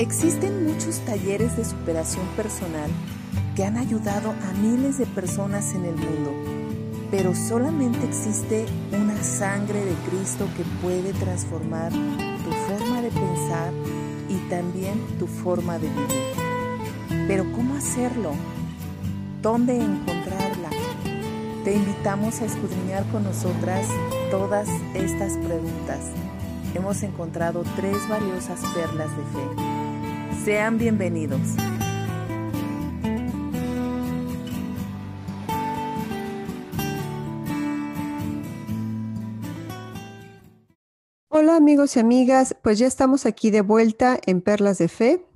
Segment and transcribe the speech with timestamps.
[0.00, 2.90] Existen muchos talleres de superación personal
[3.54, 6.32] que han ayudado a miles de personas en el mundo,
[7.10, 8.64] pero solamente existe
[8.98, 13.74] una sangre de Cristo que puede transformar tu forma de pensar
[14.30, 17.26] y también tu forma de vivir.
[17.28, 18.32] Pero ¿cómo hacerlo?
[19.42, 20.70] ¿Dónde encontrarla?
[21.62, 23.86] Te invitamos a escudriñar con nosotras
[24.30, 26.06] todas estas preguntas.
[26.74, 29.79] Hemos encontrado tres valiosas perlas de fe
[30.44, 31.40] sean bienvenidos.
[41.28, 45.26] Hola amigos y amigas, pues ya estamos aquí de vuelta en Perlas de Fe.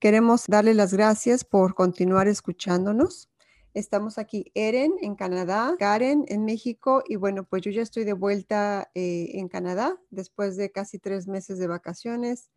[0.00, 3.28] Queremos darle las gracias por continuar escuchándonos.
[3.74, 8.12] Estamos aquí Eren en Canadá, Karen en México y bueno, pues yo ya estoy de
[8.12, 12.50] vuelta eh, en Canadá después de casi tres meses de vacaciones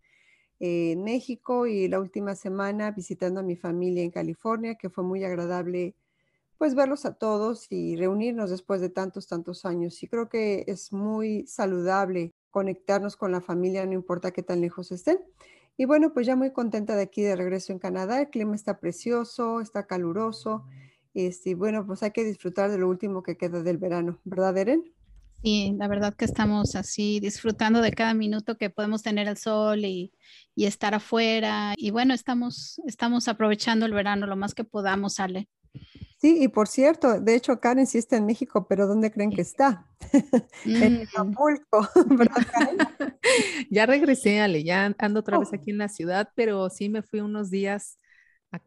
[0.64, 5.24] en México y la última semana visitando a mi familia en California, que fue muy
[5.24, 5.96] agradable
[6.60, 10.04] pues verlos a todos y reunirnos después de tantos, tantos años.
[10.04, 14.92] Y creo que es muy saludable conectarnos con la familia, no importa qué tan lejos
[14.92, 15.18] estén.
[15.78, 18.22] Y bueno, pues ya muy contenta de aquí de regreso en Canadá.
[18.22, 20.66] El clima está precioso, está caluroso.
[21.16, 24.94] Este, bueno, pues hay que disfrutar de lo último que queda del verano, ¿verdad, Eren?
[25.44, 29.86] Sí, la verdad que estamos así disfrutando de cada minuto que podemos tener el sol
[29.86, 30.14] y,
[30.56, 31.74] estar afuera.
[31.78, 35.50] Y bueno, estamos, estamos aprovechando el verano lo más que podamos, Ale.
[36.20, 39.42] Sí, y por cierto, de hecho, Karen sí está en México, pero ¿dónde creen que
[39.42, 39.88] está?
[40.66, 41.02] en mm.
[41.02, 41.90] Acapulco,
[43.72, 45.56] ya regresé, Ale, ya ando otra vez oh.
[45.56, 47.98] aquí en la ciudad, pero sí me fui unos días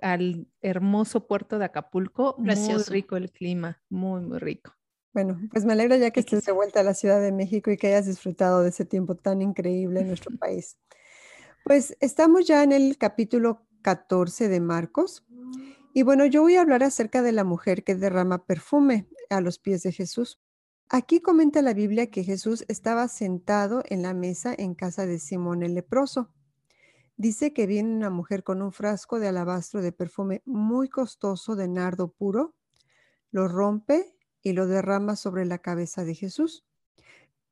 [0.01, 2.35] al hermoso puerto de Acapulco.
[2.39, 2.55] Muy
[2.89, 4.75] rico el clima, muy, muy rico.
[5.15, 7.77] Bueno, pues me alegra ya que estés de vuelta a la Ciudad de México y
[7.77, 10.77] que hayas disfrutado de ese tiempo tan increíble en nuestro país.
[11.65, 15.25] Pues estamos ya en el capítulo 14 de Marcos.
[15.93, 19.61] Y bueno, yo voy a hablar acerca de la mujer que derrama perfume a los
[19.61, 20.41] pies de Jesús.
[20.89, 25.63] Aquí comenta la Biblia que Jesús estaba sentado en la mesa en casa de Simón
[25.63, 26.33] el leproso.
[27.17, 31.69] Dice que viene una mujer con un frasco de alabastro de perfume muy costoso de
[31.69, 32.57] nardo puro,
[33.31, 34.14] lo rompe
[34.45, 36.65] y lo derrama sobre la cabeza de Jesús.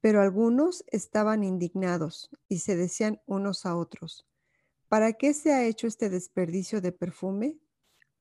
[0.01, 4.29] Pero algunos estaban indignados y se decían unos a otros,
[4.89, 7.59] ¿para qué se ha hecho este desperdicio de perfume?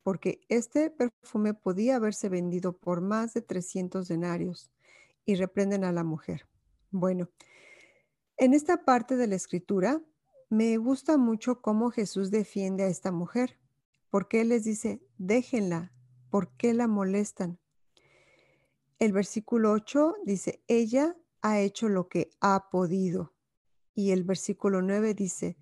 [0.04, 4.72] Porque este perfume podía haberse vendido por más de 300 denarios
[5.26, 6.48] y reprenden a la mujer.
[6.90, 7.30] Bueno,
[8.38, 10.02] en esta parte de la escritura
[10.50, 13.58] me gusta mucho cómo Jesús defiende a esta mujer,
[14.10, 15.92] porque Él les dice, déjenla,
[16.30, 17.61] ¿por qué la molestan?
[19.02, 23.34] El versículo 8 dice, ella ha hecho lo que ha podido.
[23.96, 25.58] Y el versículo 9 dice,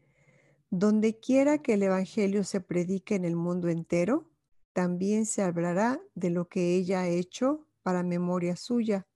[0.69, 4.29] donde quiera que el Evangelio se predique en el mundo entero,
[4.73, 9.07] también se hablará de lo que ella ha hecho para memoria suya.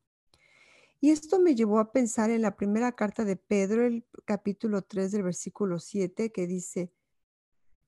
[1.02, 5.12] Y esto me llevó a pensar en la primera carta de Pedro, el capítulo 3
[5.12, 6.94] del versículo 7, que dice,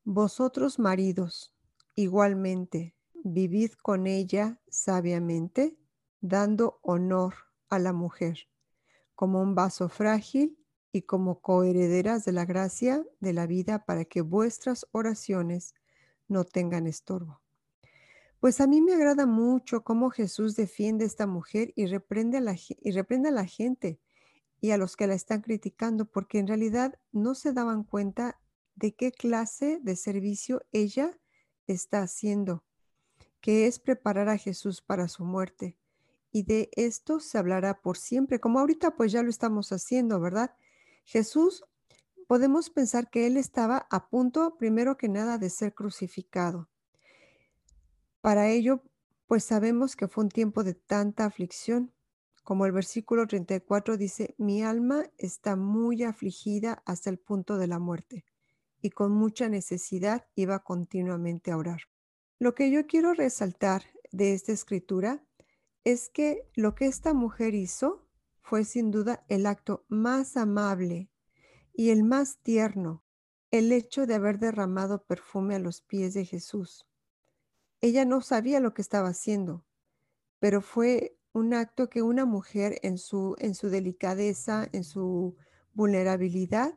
[0.03, 1.55] Vosotros maridos,
[1.95, 5.77] igualmente, vivid con ella sabiamente
[6.27, 7.35] dando honor
[7.69, 8.47] a la mujer
[9.13, 10.57] como un vaso frágil
[10.91, 15.73] y como coherederas de la gracia de la vida para que vuestras oraciones
[16.27, 17.41] no tengan estorbo.
[18.39, 22.41] Pues a mí me agrada mucho cómo Jesús defiende a esta mujer y reprende a
[22.41, 23.99] la, y reprende a la gente
[24.59, 28.39] y a los que la están criticando, porque en realidad no se daban cuenta
[28.75, 31.17] de qué clase de servicio ella
[31.67, 32.63] está haciendo,
[33.41, 35.77] que es preparar a Jesús para su muerte
[36.35, 40.53] y de esto se hablará por siempre, como ahorita pues ya lo estamos haciendo, ¿verdad?
[41.05, 41.63] Jesús,
[42.27, 46.67] podemos pensar que él estaba a punto, primero que nada, de ser crucificado.
[48.19, 48.83] Para ello,
[49.27, 51.93] pues sabemos que fue un tiempo de tanta aflicción,
[52.43, 57.79] como el versículo 34 dice, mi alma está muy afligida hasta el punto de la
[57.79, 58.25] muerte,
[58.81, 61.83] y con mucha necesidad iba continuamente a orar.
[62.39, 65.24] Lo que yo quiero resaltar de esta escritura
[65.85, 68.09] es que lo que esta mujer hizo
[68.41, 71.11] fue sin duda el acto más amable
[71.73, 73.03] y el más tierno,
[73.51, 76.87] el hecho de haber derramado perfume a los pies de Jesús.
[77.81, 79.63] Ella no sabía lo que estaba haciendo,
[80.39, 85.37] pero fue un acto que una mujer en su, en su delicadeza, en su
[85.73, 86.73] vulnerabilidad,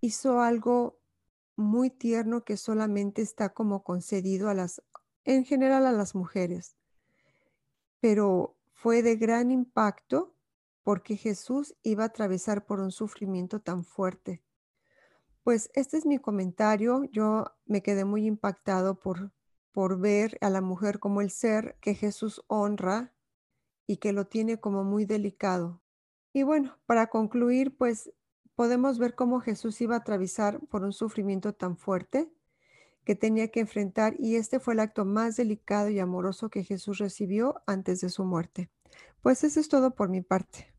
[0.00, 1.00] hizo algo
[1.56, 4.80] muy tierno que solamente está como concedido a las,
[5.24, 6.77] en general a las mujeres
[8.00, 10.34] pero fue de gran impacto
[10.82, 14.42] porque Jesús iba a atravesar por un sufrimiento tan fuerte.
[15.42, 17.04] Pues este es mi comentario.
[17.12, 19.32] Yo me quedé muy impactado por,
[19.72, 23.12] por ver a la mujer como el ser que Jesús honra
[23.86, 25.82] y que lo tiene como muy delicado.
[26.32, 28.12] Y bueno, para concluir, pues
[28.54, 32.30] podemos ver cómo Jesús iba a atravesar por un sufrimiento tan fuerte
[33.08, 36.98] que tenía que enfrentar y este fue el acto más delicado y amoroso que Jesús
[36.98, 38.68] recibió antes de su muerte.
[39.22, 40.74] Pues eso es todo por mi parte.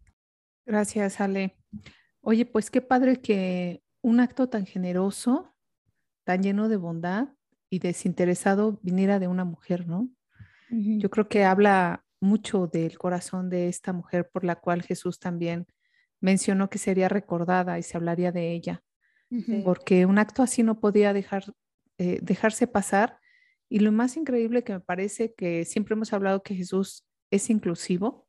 [0.63, 1.57] Gracias, Ale.
[2.21, 5.55] Oye, pues qué padre que un acto tan generoso,
[6.23, 7.29] tan lleno de bondad
[7.67, 10.07] y desinteresado viniera de una mujer, ¿no?
[10.69, 15.65] Yo creo que habla mucho del corazón de esta mujer por la cual Jesús también
[16.21, 18.83] mencionó que sería recordada y se hablaría de ella,
[19.63, 21.45] porque un acto así no podía dejar,
[22.00, 23.19] eh, dejarse pasar.
[23.69, 28.28] Y lo más increíble que me parece que siempre hemos hablado que Jesús es inclusivo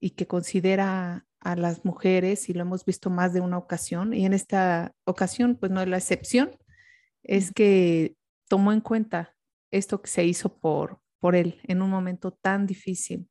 [0.00, 4.24] y que considera a las mujeres y lo hemos visto más de una ocasión y
[4.24, 6.56] en esta ocasión pues no es la excepción,
[7.22, 8.16] es que
[8.48, 9.36] tomó en cuenta
[9.70, 13.28] esto que se hizo por, por él en un momento tan difícil.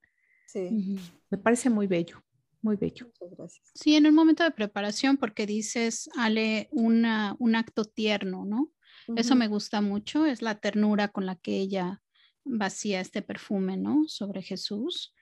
[0.47, 0.99] Sí.
[1.31, 2.23] Me parece muy bello,
[2.61, 3.07] muy bello.
[3.07, 3.71] Muchas gracias.
[3.73, 8.71] Sí, en un momento de preparación, porque dices, Ale, una, un acto tierno, ¿no?
[9.15, 12.01] Eso me gusta mucho, es la ternura con la que ella
[12.43, 14.05] vacía este perfume, ¿no?
[14.07, 15.13] Sobre Jesús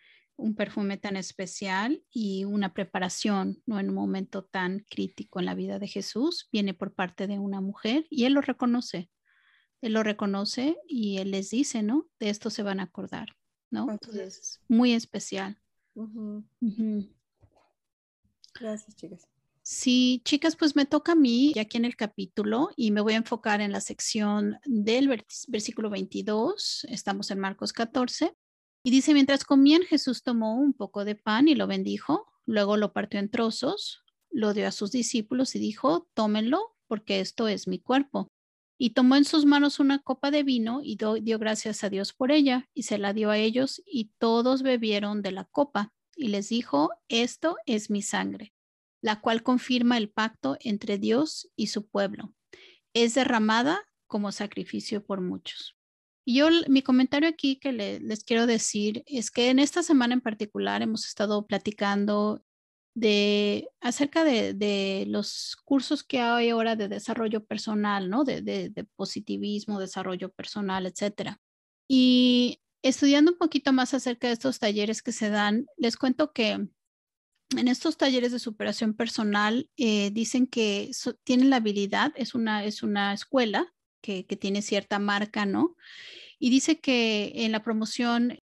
[0.42, 3.80] un perfume tan especial y una preparación, ¿no?
[3.80, 7.62] En un momento tan crítico en la vida de Jesús, viene por parte de una
[7.62, 9.10] mujer y él lo reconoce.
[9.82, 12.08] Él lo reconoce y él les dice, ¿no?
[12.20, 13.36] De esto se van a acordar,
[13.70, 13.90] ¿no?
[13.90, 15.60] Entonces, muy especial.
[18.54, 19.28] Gracias, chicas.
[19.74, 23.16] Sí, chicas, pues me toca a mí aquí en el capítulo y me voy a
[23.16, 25.08] enfocar en la sección del
[25.48, 26.86] versículo 22.
[26.90, 28.36] Estamos en Marcos 14.
[28.84, 32.92] Y dice, mientras comían, Jesús tomó un poco de pan y lo bendijo, luego lo
[32.92, 37.80] partió en trozos, lo dio a sus discípulos y dijo, tómenlo, porque esto es mi
[37.80, 38.30] cuerpo.
[38.78, 42.34] Y tomó en sus manos una copa de vino y dio gracias a Dios por
[42.34, 45.94] ella, y se la dio a ellos, y todos bebieron de la copa.
[46.18, 48.54] Y les dijo, esto es mi sangre,
[49.02, 52.34] la cual confirma el pacto entre Dios y su pueblo.
[52.94, 55.76] Es derramada como sacrificio por muchos.
[56.26, 60.82] Yo, mi comentario aquí que les quiero decir es que en esta semana en particular
[60.82, 62.44] hemos estado platicando
[62.94, 68.24] de acerca de, los cursos que hay ahora de desarrollo personal, ¿no?
[68.24, 71.40] De, de, positivismo, desarrollo personal, etcétera.
[71.88, 76.68] Y estudiando un poquito más acerca de estos talleres que se dan, les cuento que
[77.58, 80.92] en estos talleres de superación personal eh, dicen que
[81.24, 85.76] tienen la habilidad, es una, es una escuela que, tiene cierta marca, ¿no?
[86.40, 88.40] Y dice que en la promoción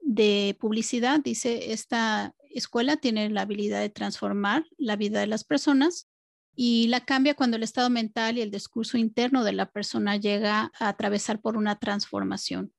[0.00, 6.08] de publicidad, dice, esta escuela tiene la habilidad de transformar la vida de las personas
[6.54, 10.72] y la cambia cuando el estado mental y el discurso interno de la persona llega
[10.78, 12.72] a atravesar por una transformación.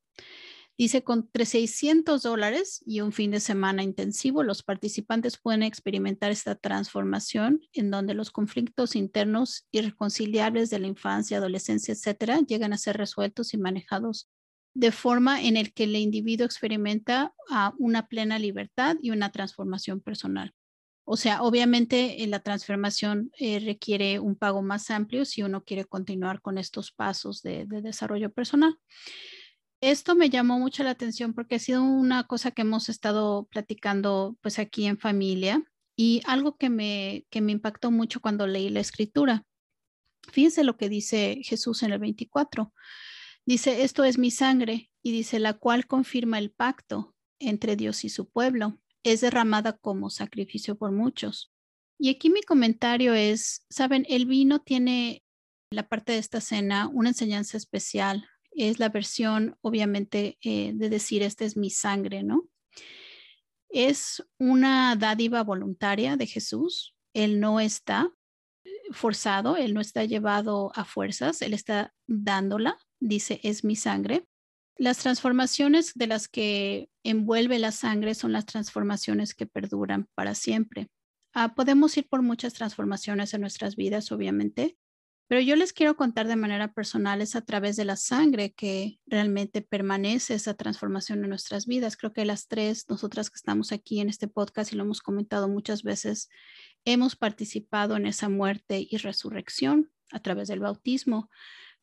[0.80, 6.54] Dice, con 600 dólares y un fin de semana intensivo, los participantes pueden experimentar esta
[6.54, 12.96] transformación en donde los conflictos internos irreconciliables de la infancia, adolescencia, etcétera, llegan a ser
[12.96, 14.30] resueltos y manejados
[14.72, 17.34] de forma en el que el individuo experimenta
[17.76, 20.54] una plena libertad y una transformación personal.
[21.04, 25.84] O sea, obviamente eh, la transformación eh, requiere un pago más amplio si uno quiere
[25.84, 28.78] continuar con estos pasos de desarrollo personal
[29.80, 34.36] esto me llamó mucho la atención porque ha sido una cosa que hemos estado platicando
[34.42, 35.62] pues aquí en familia
[35.96, 39.44] y algo que me, que me impactó mucho cuando leí la escritura.
[40.30, 42.72] Fíjense lo que dice Jesús en el 24.
[43.46, 48.10] Dice, esto es mi sangre y dice, la cual confirma el pacto entre Dios y
[48.10, 48.78] su pueblo.
[49.02, 51.52] Es derramada como sacrificio por muchos.
[51.98, 55.24] Y aquí mi comentario es, saben, el vino tiene
[55.70, 61.22] la parte de esta cena una enseñanza especial es la versión, obviamente, eh, de decir,
[61.22, 62.48] esta es mi sangre, ¿no?
[63.68, 66.94] Es una dádiva voluntaria de Jesús.
[67.14, 68.10] Él no está
[68.92, 74.26] forzado, él no está llevado a fuerzas, él está dándola, dice, es mi sangre.
[74.76, 80.88] Las transformaciones de las que envuelve la sangre son las transformaciones que perduran para siempre.
[81.32, 84.76] Ah, podemos ir por muchas transformaciones en nuestras vidas, obviamente,
[85.30, 88.98] pero yo les quiero contar de manera personal, es a través de la sangre que
[89.06, 91.96] realmente permanece esa transformación en nuestras vidas.
[91.96, 95.48] Creo que las tres, nosotras que estamos aquí en este podcast y lo hemos comentado
[95.48, 96.30] muchas veces,
[96.84, 101.30] hemos participado en esa muerte y resurrección a través del bautismo.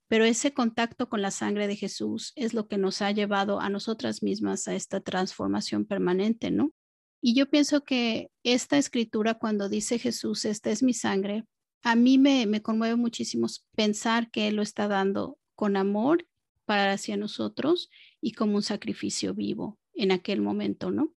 [0.10, 3.70] Pero ese contacto con la sangre de Jesús es lo que nos ha llevado a
[3.70, 6.74] nosotras mismas a esta transformación permanente, ¿no?
[7.22, 11.46] Y yo pienso que esta escritura, cuando dice Jesús, esta es mi sangre,
[11.84, 16.28] a mí me, me conmueve muchísimo pensar que Él lo está dando con amor
[16.66, 17.90] para hacia nosotros
[18.22, 21.14] y como un sacrificio vivo en aquel momento, ¿no?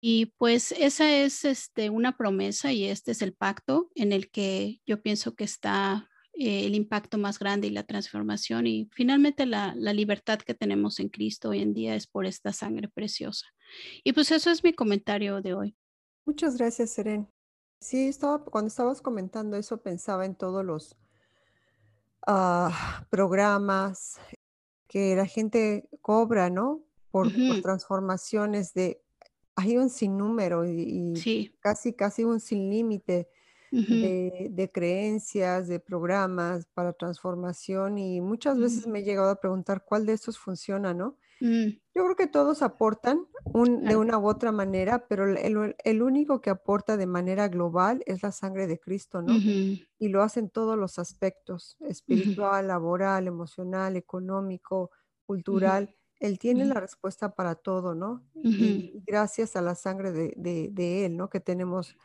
[0.00, 4.82] Y pues esa es este, una promesa y este es el pacto en el que
[4.86, 9.74] yo pienso que está eh, el impacto más grande y la transformación y finalmente la,
[9.76, 13.46] la, libertad que tenemos en Cristo hoy en día es por esta sangre preciosa.
[14.02, 15.76] Y pues eso es mi comentario de hoy.
[16.26, 17.33] Muchas gracias, Seren.
[17.80, 20.96] Sí, estaba, cuando estabas comentando eso pensaba en todos los
[22.26, 22.70] uh,
[23.10, 24.18] programas
[24.88, 26.82] que la gente cobra, ¿no?
[27.10, 27.52] Por, uh -huh.
[27.54, 29.00] por transformaciones de
[29.56, 31.54] hay un sinnúmero y, y sí.
[31.60, 33.28] casi, casi un sin límite
[33.70, 34.00] uh -huh.
[34.02, 39.84] de, de, creencias, de programas para transformación y muchas veces me he llegado a preguntar
[39.84, 41.16] cuál de estos funciona, ¿no?
[41.40, 41.68] Mm.
[41.94, 46.40] Yo creo que todos aportan un, de una u otra manera, pero el, el, único
[46.40, 49.34] que aporta de manera global es la sangre de Cristo, ¿no?
[49.34, 49.88] Uh -huh.
[49.98, 54.90] Y lo hacen todos los aspectos, espiritual, laboral, emocional, económico,
[55.26, 55.94] cultural.
[56.20, 58.24] Él tiene la respuesta para todo, ¿no?
[58.34, 61.28] Y gracias a la sangre de, de, de, Él, ¿no?
[61.28, 61.96] Que tenemos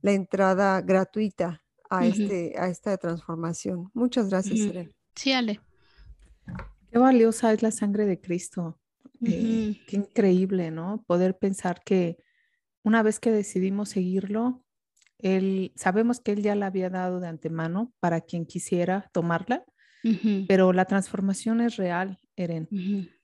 [0.00, 3.90] la entrada gratuita a, este, a esta transformación.
[3.94, 4.60] Muchas gracias.
[4.60, 4.94] Seren.
[5.14, 5.60] Sí, Ale.
[6.92, 8.78] Qué valiosa es la sangre de Cristo.
[9.24, 11.04] Eh, qué increíble, ¿no?
[11.06, 12.18] Poder pensar que
[12.82, 14.62] una vez que decidimos seguirlo,
[15.18, 19.64] él, sabemos que Él ya la había dado de antemano para quien quisiera tomarla,
[20.48, 22.68] pero la transformación es real, Eren.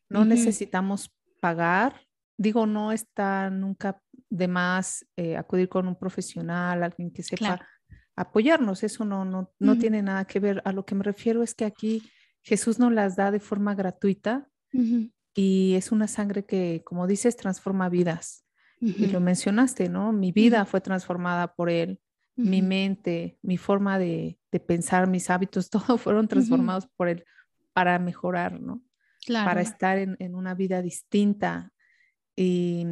[0.08, 2.00] No necesitamos pagar.
[2.38, 7.64] Digo, no está nunca de más eh, acudir con un profesional, alguien que sepa Claro.
[8.14, 8.84] apoyarnos.
[8.84, 10.62] Eso no, no, no tiene nada que ver.
[10.64, 12.00] A lo que me refiero es que aquí
[12.48, 14.48] Jesús nos las da de forma gratuita
[15.34, 18.44] y es una sangre que, como dices, transforma vidas.
[18.80, 20.12] Y lo mencionaste, ¿no?
[20.12, 22.00] Mi vida fue transformada por Él,
[22.36, 27.24] mi mente, mi forma de, de pensar, mis hábitos, todo fueron transformados por Él
[27.72, 28.82] para mejorar, ¿no?
[29.26, 29.60] Para Claro.
[29.60, 31.72] estar en, en una vida distinta.
[32.36, 32.86] Y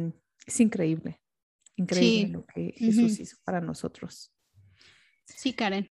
[0.45, 1.21] es increíble,
[1.77, 2.31] increíble Sí.
[2.33, 4.31] lo que Jesús hizo para nosotros.
[5.25, 5.89] Sí, Karen.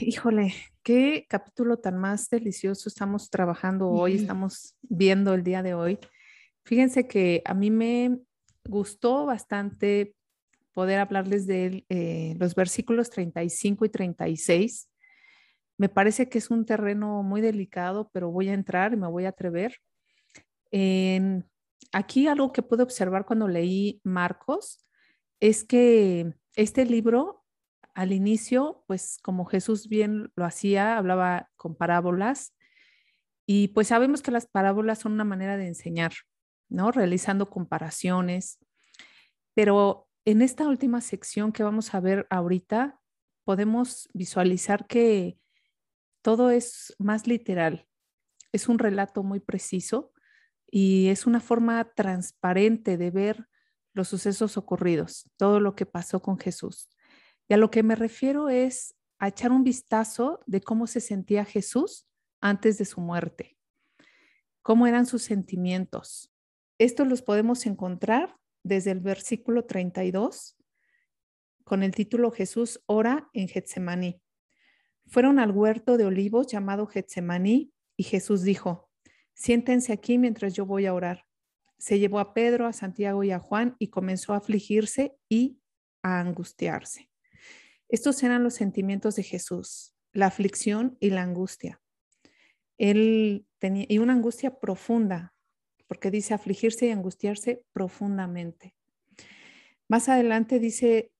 [0.00, 5.98] Híjole, qué capítulo tan más delicioso estamos trabajando hoy, estamos viendo el día de hoy.
[6.64, 8.20] Fíjense que a mí me
[8.68, 10.14] gustó bastante
[10.72, 14.88] poder hablarles de eh, los versículos 35 y 36.
[15.78, 19.24] Me parece que es un terreno muy delicado, pero voy a entrar y me voy
[19.24, 19.78] a atrever.
[20.70, 21.44] En-
[21.90, 24.86] aquí algo que pude observar cuando leí Marcos
[25.40, 27.44] es que este libro
[27.98, 32.54] al inicio, pues como Jesús bien lo hacía, hablaba con parábolas
[33.44, 36.12] y pues sabemos que las parábolas son una manera de enseñar,
[36.68, 36.92] ¿no?
[36.92, 38.60] Realizando comparaciones,
[39.52, 43.00] pero en esta última sección que vamos a ver ahorita,
[43.42, 45.36] podemos visualizar que
[46.22, 47.88] todo es más literal,
[48.52, 50.12] es un relato muy preciso
[50.70, 53.48] y es una forma transparente de ver
[53.92, 56.90] los sucesos ocurridos, todo lo que pasó con Jesús.
[57.48, 61.44] Y a lo que me refiero es a echar un vistazo de cómo se sentía
[61.44, 62.06] Jesús
[62.40, 63.56] antes de su muerte,
[64.62, 66.32] cómo eran sus sentimientos.
[66.78, 70.56] Estos los podemos encontrar desde el versículo 32
[71.64, 74.22] con el título Jesús ora en Getsemaní.
[75.06, 78.90] Fueron al huerto de olivos llamado Getsemaní y Jesús dijo,
[79.34, 81.24] siéntense aquí mientras yo voy a orar.
[81.78, 85.60] Se llevó a Pedro, a Santiago y a Juan y comenzó a afligirse y
[86.02, 87.07] a angustiarse.
[87.88, 91.80] Estos eran los sentimientos de Jesús, la aflicción y la angustia.
[92.76, 95.34] Él tenía y una angustia profunda,
[95.86, 98.74] porque dice afligirse y angustiarse profundamente.
[99.88, 101.12] Más adelante dice,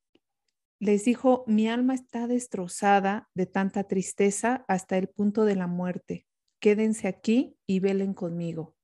[0.78, 6.26] les dijo, mi alma está destrozada de tanta tristeza hasta el punto de la muerte.
[6.60, 8.77] Quédense aquí y velen conmigo.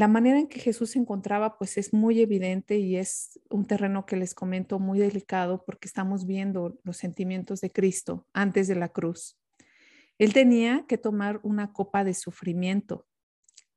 [0.00, 4.06] La manera en que Jesús se encontraba pues es muy evidente y es un terreno
[4.06, 8.88] que les comento muy delicado porque estamos viendo los sentimientos de Cristo antes de la
[8.88, 9.38] cruz.
[10.16, 13.06] Él tenía que tomar una copa de sufrimiento.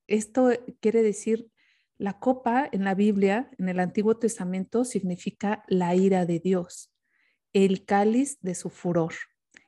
[0.08, 1.52] Esto quiere decir,
[1.98, 6.90] la copa en la Biblia, en el Antiguo Testamento, significa la ira de Dios,
[7.52, 9.14] el cáliz de su furor.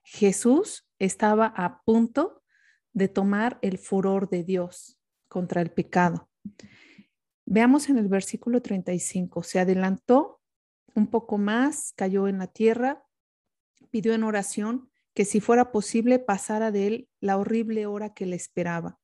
[0.05, 2.43] Jesús estaba a punto
[2.93, 4.97] de tomar el furor de Dios
[5.27, 6.29] contra el pecado.
[7.45, 10.41] Veamos en el versículo 35, se adelantó
[10.95, 13.05] un poco más, cayó en la tierra,
[13.91, 18.35] pidió en oración que si fuera posible pasara de él la horrible hora que le
[18.35, 18.99] esperaba.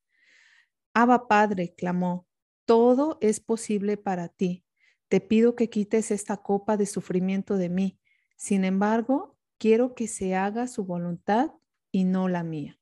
[0.94, 2.28] Abba Padre, clamó,
[2.66, 4.66] todo es posible para ti.
[5.08, 8.00] Te pido que quites esta copa de sufrimiento de mí.
[8.36, 11.52] Sin embargo, quiero que se haga su voluntad
[11.92, 12.81] y no la mía.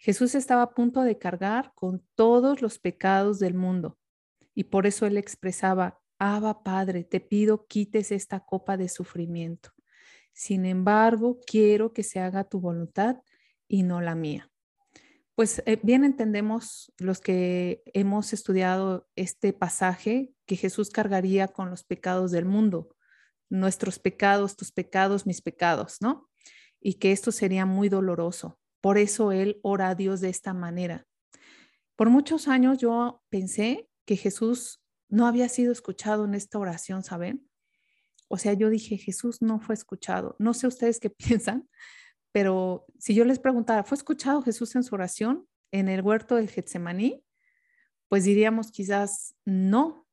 [0.00, 3.98] Jesús estaba a punto de cargar con todos los pecados del mundo
[4.54, 9.72] y por eso él expresaba, Abba Padre, te pido quites esta copa de sufrimiento.
[10.32, 13.16] Sin embargo, quiero que se haga tu voluntad
[13.68, 14.50] y no la mía.
[15.34, 21.84] Pues eh, bien entendemos los que hemos estudiado este pasaje que Jesús cargaría con los
[21.84, 22.96] pecados del mundo,
[23.50, 26.30] nuestros pecados, tus pecados, mis pecados, ¿no?
[26.80, 28.59] Y que esto sería muy doloroso.
[28.80, 31.06] Por eso él ora a Dios de esta manera.
[31.96, 37.46] Por muchos años yo pensé que Jesús no había sido escuchado en esta oración, ¿saben?
[38.28, 40.36] O sea, yo dije, Jesús no fue escuchado.
[40.38, 41.68] No sé ustedes qué piensan,
[42.32, 46.48] pero si yo les preguntara, ¿fue escuchado Jesús en su oración en el huerto del
[46.48, 47.24] Getsemaní?
[48.08, 50.06] Pues diríamos quizás no,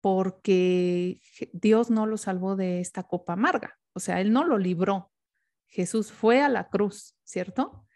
[0.00, 1.20] porque
[1.52, 3.78] Dios no lo salvó de esta copa amarga.
[3.92, 5.12] O sea, Él no lo libró.
[5.66, 7.86] Jesús fue a la cruz, ¿cierto?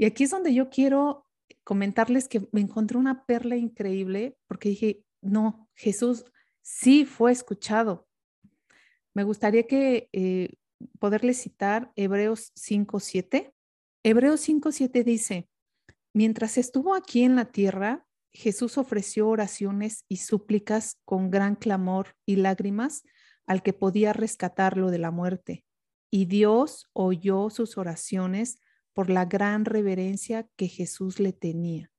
[0.00, 1.26] Y aquí es donde yo quiero
[1.62, 6.24] comentarles que me encontré una perla increíble porque dije, no, Jesús
[6.62, 8.08] sí fue escuchado.
[9.12, 10.54] Me gustaría que eh,
[10.98, 13.52] poderles citar Hebreos 5.7.
[14.02, 15.50] Hebreos 5.7 dice,
[16.14, 22.36] mientras estuvo aquí en la tierra, Jesús ofreció oraciones y súplicas con gran clamor y
[22.36, 23.02] lágrimas
[23.44, 25.66] al que podía rescatarlo de la muerte.
[26.10, 28.60] Y Dios oyó sus oraciones
[28.92, 31.90] por la gran reverencia que Jesús le tenía.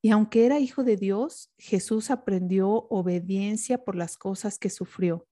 [0.00, 5.26] Y aunque era hijo de Dios, Jesús aprendió obediencia por las cosas que sufrió.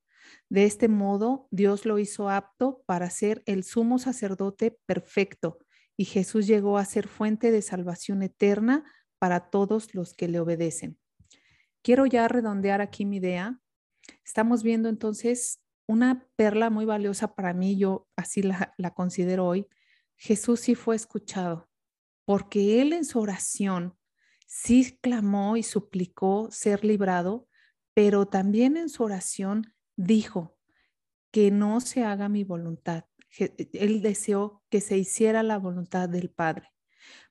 [0.48, 5.58] De este modo, Dios lo hizo apto para ser el sumo sacerdote perfecto,
[5.96, 8.84] y Jesús llegó a ser fuente de salvación eterna
[9.18, 10.98] para todos los que le obedecen.
[11.82, 13.60] Quiero ya redondear aquí mi idea.
[14.24, 19.66] Estamos viendo entonces una perla muy valiosa para mí, yo así la, la considero hoy,
[20.16, 21.68] Jesús sí fue escuchado,
[22.24, 23.96] porque él en su oración
[24.46, 27.48] sí clamó y suplicó ser librado,
[27.94, 30.56] pero también en su oración dijo
[31.30, 33.04] que no se haga mi voluntad.
[33.38, 36.72] Él deseó que se hiciera la voluntad del Padre,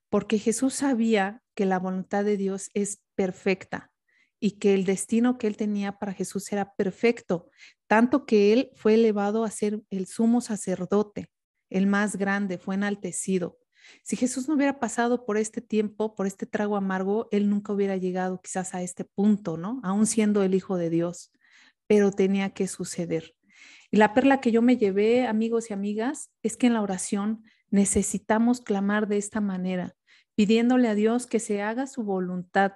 [0.09, 3.91] porque Jesús sabía que la voluntad de Dios es perfecta
[4.39, 7.49] y que el destino que él tenía para Jesús era perfecto,
[7.87, 11.29] tanto que él fue elevado a ser el sumo sacerdote
[11.75, 13.59] el más grande, fue enaltecido.
[14.01, 17.97] Si Jesús no hubiera pasado por este tiempo, por este trago amargo, él nunca hubiera
[17.97, 19.81] llegado quizás a este punto, ¿no?
[19.83, 21.33] Aún siendo el Hijo de Dios,
[21.85, 23.35] pero tenía que suceder.
[23.91, 27.43] Y la perla que yo me llevé, amigos y amigas, es que en la oración
[27.69, 29.97] necesitamos clamar de esta manera,
[30.33, 32.71] pidiéndole a Dios que se haga su voluntad.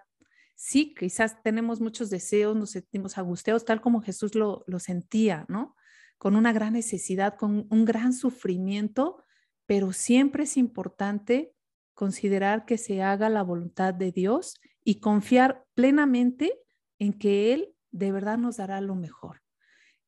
[0.55, 5.77] Sí, quizás tenemos muchos deseos, nos sentimos angustiados, tal como Jesús lo, lo sentía, ¿no?
[6.19, 9.23] Con una gran necesidad, con un gran sufrimiento,
[9.65, 11.53] pero siempre es importante
[11.93, 16.59] considerar que se haga la voluntad de Dios y confiar plenamente
[16.99, 19.41] en que Él de verdad nos dará lo mejor.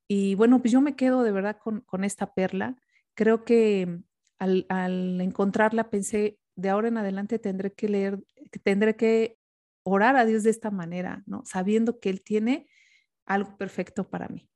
[0.07, 2.75] Y bueno, pues yo me quedo de verdad con, esta perla.
[3.15, 4.01] Creo que
[4.37, 8.21] al, al, encontrarla pensé, de ahora en adelante tendré que leer,
[8.63, 9.37] tendré que
[9.83, 11.43] orar a Dios de esta manera, ¿no?
[11.45, 12.67] Sabiendo que Él tiene
[13.25, 14.50] algo perfecto para mí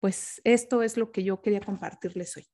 [0.00, 2.46] pues esto es lo que yo quería compartirles hoy.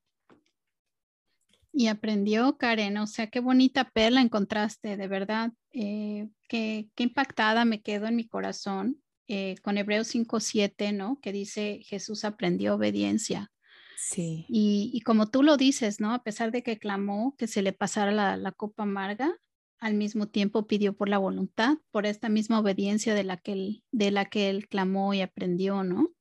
[1.73, 7.83] Y aprendió Karen, o sea, qué bonita perla encontraste, de verdad, eh, qué, impactada me
[7.83, 11.21] quedo en mi corazón eh, con Hebreos 5.7, ¿no?
[11.21, 13.53] Que dice, Jesús aprendió obediencia.
[13.99, 14.47] Sí.
[14.49, 16.15] Y, como tú lo dices, ¿no?
[16.15, 19.37] A pesar de que clamó que se le pasara la, la, copa amarga,
[19.79, 23.85] al mismo tiempo pidió por la voluntad, por esta misma obediencia de la que él,
[23.93, 26.16] de la que él clamó y aprendió, ¿no?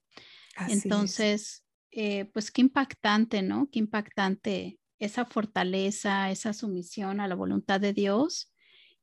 [0.55, 3.69] Entonces, eh, pues qué impactante, ¿no?
[3.71, 8.53] Qué impactante esa fortaleza, esa sumisión a la voluntad de Dios,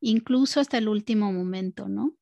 [0.01, 2.15] incluso hasta el último momento, ¿no?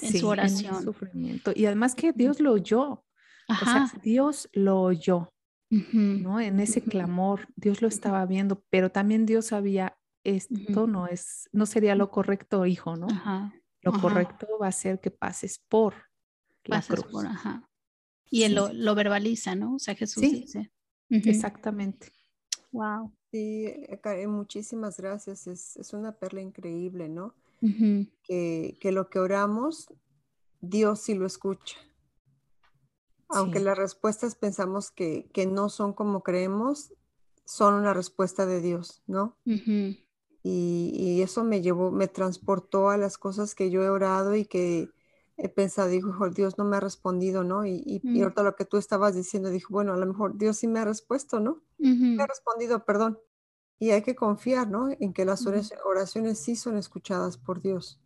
[0.00, 0.82] En su oración.
[0.82, 1.52] sufrimiento.
[1.54, 3.04] Y además que Dios lo oyó.
[3.46, 5.32] O sea, Dios lo oyó,
[5.68, 6.40] ¿no?
[6.40, 11.66] En ese clamor, Dios lo estaba viendo, pero también Dios sabía, esto no es, no
[11.66, 13.06] sería lo correcto, hijo, ¿no?
[13.82, 15.94] Lo correcto va a ser que pases por
[16.64, 17.04] la cruz.
[17.04, 17.68] Por, ajá.
[18.30, 19.76] Y él lo, verbaliza, ¿no?
[19.76, 20.70] O sea, Jesús dice.
[21.10, 22.12] Exactamente.
[22.72, 23.12] Wow.
[23.30, 23.66] Sí,
[24.28, 25.46] muchísimas gracias.
[25.46, 27.34] Es, una perla increíble, ¿no?
[28.22, 29.88] que, lo que oramos,
[30.60, 31.76] Dios sí lo escucha.
[33.28, 36.92] Aunque las respuestas pensamos que, no son como creemos,
[37.44, 39.36] son una respuesta de Dios, ¿no?
[39.44, 44.44] y, y, eso me llevó, me transportó a las cosas que yo he orado y
[44.44, 44.90] que
[45.36, 47.66] he pensado, dijo, Dios no me ha respondido, ¿no?
[47.66, 48.22] Y, y, mm.
[48.22, 50.84] ahorita lo que tú estabas diciendo, dijo, bueno, a lo mejor Dios sí me ha
[50.84, 51.62] respuesto, ¿no?
[51.78, 53.18] Me ha respondido, perdón.
[53.78, 54.88] Y hay que confiar, ¿no?
[55.00, 55.44] En que las
[55.84, 58.00] oraciones sí son escuchadas por Dios.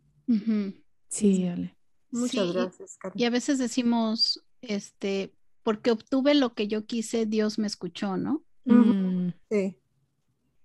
[1.07, 1.77] Sí, Ale.
[2.11, 7.67] Muchas gracias, Y a veces decimos, este, porque obtuve lo que yo quise, Dios me
[7.67, 8.43] escuchó, ¿no?
[8.65, 9.29] Mm.
[9.51, 9.77] Sí.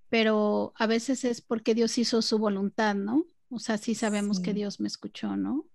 [0.09, 3.27] Pero a veces es porque Dios hizo su voluntad, ¿no?
[3.51, 5.67] O sea, sí sabemos que Dios me escuchó, ¿no?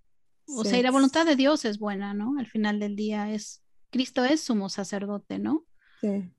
[0.55, 2.35] O sea, y la voluntad de Dios es buena, ¿no?
[2.39, 5.65] Al final del día es, Cristo es sumo sacerdote, ¿no?
[6.01, 6.31] Sí.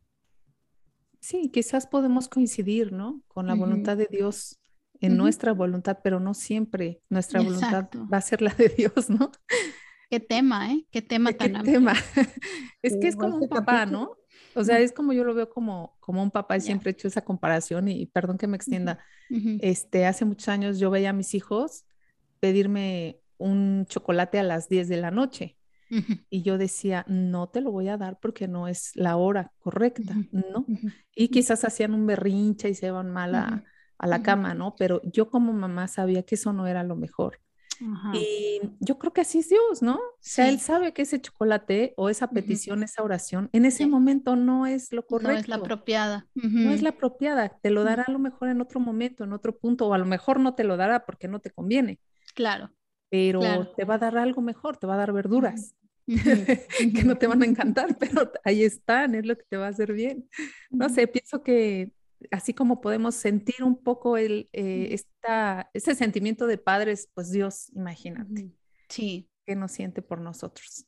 [1.21, 3.23] Sí, quizás podemos coincidir, ¿no?
[3.29, 4.59] Con la voluntad de Dios
[5.01, 9.31] en nuestra voluntad, pero no siempre nuestra voluntad va a ser la de Dios, ¿no?
[10.11, 10.87] Qué tema, ¿eh?
[10.91, 11.79] Qué tema tan amplio.
[11.79, 11.95] tema.
[12.83, 14.17] es que es como un papá, ¿no?
[14.55, 17.07] O sea, es como yo lo veo como, como un papá y siempre he hecho
[17.07, 18.99] esa comparación y, perdón que me extienda.
[19.61, 21.85] Este, hace muchos años yo veía a mis hijos
[22.41, 25.57] pedirme un chocolate a las 10 de la noche.
[26.29, 30.15] Y yo decía, no te lo voy a dar porque no es la hora correcta,
[30.31, 30.65] ¿no?
[31.17, 33.65] Y quizás hacían un berrinche y se iban mal a,
[33.99, 34.77] a la cama, ¿no?
[34.77, 37.41] Pero yo como mamá sabía que eso no era lo mejor.
[38.13, 39.95] Y yo creo que así es Dios, ¿no?
[39.95, 44.37] O sea, Él sabe que ese chocolate o esa petición, esa oración, en ese momento
[44.37, 45.33] no es lo correcto.
[45.33, 46.27] No es la apropiada.
[46.35, 47.59] No es la apropiada.
[47.63, 50.05] Te lo dará a lo mejor en otro momento, en otro punto, o a lo
[50.05, 51.99] mejor no te lo dará porque no te conviene.
[52.35, 52.71] Claro.
[53.11, 55.75] Pero te va a dar algo mejor, te va a dar verduras.
[56.07, 59.71] que no te van a encantar, pero ahí están, es lo que te va a
[59.71, 60.29] hacer bien.
[60.71, 61.93] No sé, pienso que
[62.31, 64.97] así como podemos sentir un poco el, eh,
[65.73, 68.51] ese sentimiento de padres, pues Dios, imagínate.
[68.89, 69.29] Sí.
[69.47, 70.87] Que nos siente por nosotros.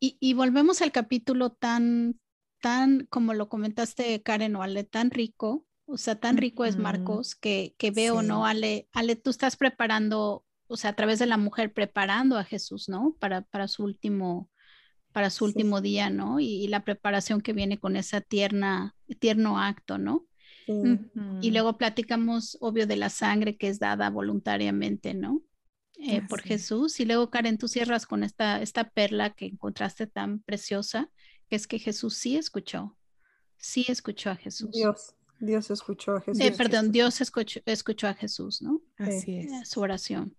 [0.00, 2.20] Y, volvemos al capítulo tan,
[2.60, 7.34] tan, como lo comentaste, Karen o Ale, tan rico, o sea, tan rico es Marcos,
[7.34, 8.44] que, que veo, ¿no?
[8.44, 12.88] Ale, Ale, tú estás preparando, o sea, a través de la mujer, preparando a Jesús,
[12.88, 13.16] ¿no?
[13.18, 14.50] Para, para su último,
[15.12, 16.38] para su último día, ¿no?
[16.38, 20.26] Y, la preparación que viene con esa tierna, tierno acto, ¿no?
[21.40, 25.42] Y luego platicamos, obvio, de la sangre que es dada voluntariamente, ¿no?
[25.98, 27.00] Eh, por Jesús.
[27.00, 31.10] Y luego, Karen, tú cierras con esta, esta perla que encontraste tan preciosa,
[31.48, 32.96] que es que Jesús sí escuchó,
[33.56, 34.70] sí escuchó a Jesús.
[34.72, 36.44] Dios, Dios escuchó a Jesús.
[36.44, 38.82] Eh, perdón, Dios escuchó, escuchó, a Jesús, ¿no?
[38.98, 39.68] Así es.
[39.68, 40.36] Su oración.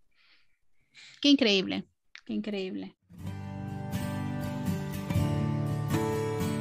[1.22, 1.86] Qué increíble,
[2.26, 2.96] qué increíble.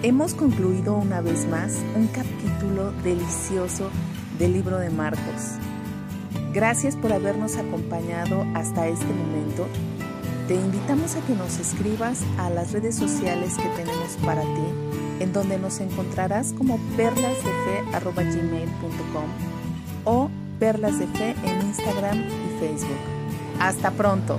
[0.03, 3.91] Hemos concluido una vez más un capítulo delicioso
[4.39, 5.57] del libro de Marcos.
[6.53, 9.67] Gracias por habernos acompañado hasta este momento.
[10.47, 14.63] Te invitamos a que nos escribas a las redes sociales que tenemos para ti,
[15.21, 19.27] en donde nos encontrarás como perlasdefe.gmail.com
[20.05, 23.18] o perlasdefe en Instagram y Facebook.
[23.61, 24.39] Hasta pronto.